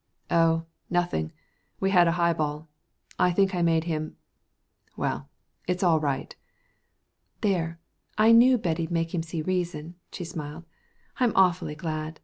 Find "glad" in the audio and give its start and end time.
11.75-12.19